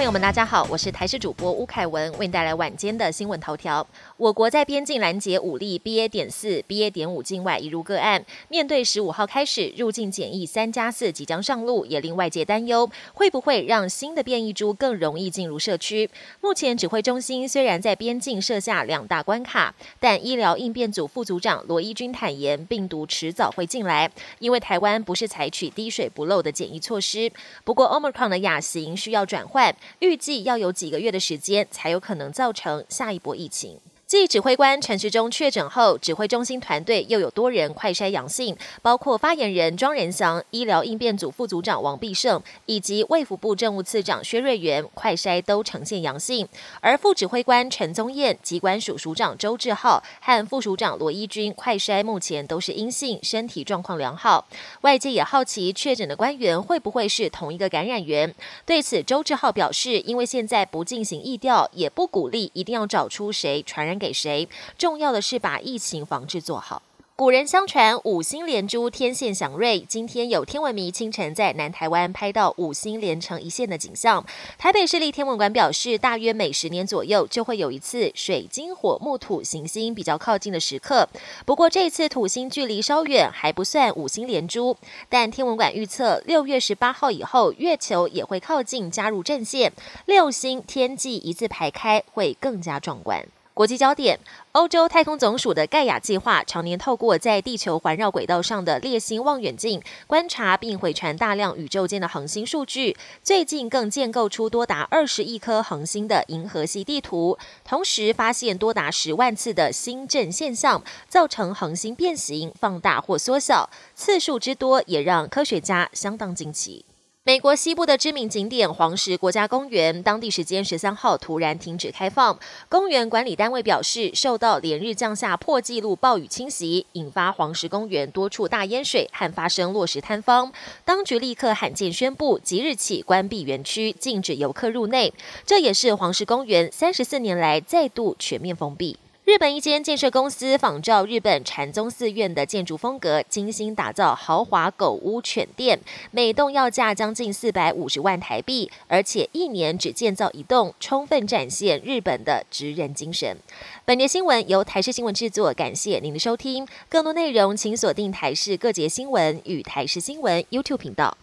[0.00, 3.86] 朋友们，大家好，我是台视主播吴凯文，为您带来晚间的新闻头条。
[4.16, 6.08] 我国在边境拦截武力 BA.
[6.08, 6.90] 点四、BA.
[6.90, 16.08] 点五境外移入个案，面对十五号开始入境检疫三加四即将上路，也令外界担忧会不会让新的变异株更容易进入社区。
[16.40, 27.30] 目前指挥中心虽然在边境设下两大关卡，但医疗应变组副组长罗一军坦言，病毒迟早会进来，因为台湾不是采取滴水不漏的检疫措施。
[27.64, 29.76] 不过 Omicron 的亚型需要转换。
[29.98, 33.78] 预计要有几个月的时间，才有可能造成下一波疫情。
[34.10, 46.48] 继指挥官陈时中确诊后，指挥中心团队又有多人快筛阳性，包括发言人庄仁祥、医疗应变组副组长王必胜以及卫福部政务次长薛瑞元，快筛都呈现阳性。
[46.80, 54.44] 而副指挥官陈宗彦、机关署署长周志浩和副署长罗一军，快筛目前都是阴性，身体状况良好。
[54.80, 58.34] 外界也好奇确诊的官员会不会是同一个感染源？
[58.66, 63.99] 对此，周志浩表示，因为现在不进行疫调，也不鼓励一定要找出谁传染。
[64.00, 64.48] 给谁？
[64.76, 66.82] 重要的是把疫情防治做好。
[67.14, 69.80] 古人相传五星连珠，天线祥瑞。
[69.80, 74.24] 今天有天文迷清晨在南台湾拍到五星连成一线的景象。
[74.56, 81.06] 台北市立天文馆表示，大约每十年左右就会有一次水金火木土行星比较靠近的时刻。
[81.44, 84.74] 不过这次土星距离稍远，还不算五星连珠。
[85.10, 89.70] 但天文馆预测，六月十八号以后，月球也会靠近加入阵线，
[90.06, 93.26] 六星天际一字排开，会更加壮观。
[93.60, 94.18] 国际焦点：
[94.52, 102.96] 欧洲太空总署的盖亚计划常年透过在地球环绕轨道上的猎星望远镜观察并回传大量宇宙间的恒星数据。
[103.22, 116.86] 最近更建构出多达二十亿颗恒星的银河系地图，同时发现多达十万次的星震现象，造成恒星变形、放大或缩小，次数之多也让科学家相当惊奇。
[117.30, 122.36] 美国西部的知名景点黄石国家公园，当地时间十三号突然停止开放。
[122.68, 130.52] 公园管理单位表示，受到连日降下破纪录暴雨侵袭，引发黄石公园多处大淹水和发生落石坍方。
[130.84, 135.14] 当局立刻罕见宣布，即日起关闭园区，禁止游客入内。
[135.46, 138.98] 这也是黄石公园三十四年来再度全面封闭。
[139.30, 145.78] 日本一间建设公司仿照日本禅宗寺院的建筑风格，精心打造豪华狗屋犬店，
[146.10, 153.36] 每栋要价将近四百五十万台币，而且一年只建造一栋，充分展现日本的职人精神。
[153.84, 156.66] 本节新闻由台视新闻制作，感谢您的收听。
[156.88, 161.16] 更多内容请锁定台视各节新闻与台视新闻 YouTube 频道。